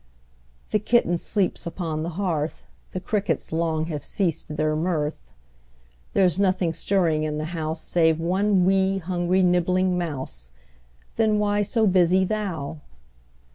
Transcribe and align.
The 0.71 0.79
kitten 0.79 1.15
sleeps 1.19 1.67
upon 1.67 2.01
the 2.01 2.09
hearth, 2.17 2.63
The 2.91 2.99
crickets 2.99 3.51
long 3.53 3.85
have 3.85 4.03
ceased 4.03 4.55
their 4.57 4.75
mirth; 4.75 5.31
There's 6.13 6.39
nothing 6.39 6.73
stirring 6.73 7.21
in 7.21 7.37
the 7.37 7.45
house 7.53 7.81
Save 7.81 8.19
one 8.19 8.65
'wee', 8.65 8.97
hungry, 8.97 9.43
nibbling 9.43 9.99
mouse, 9.99 10.49
Then 11.17 11.37
why 11.37 11.61
so 11.61 11.85
busy 11.85 12.25
thou? 12.25 12.79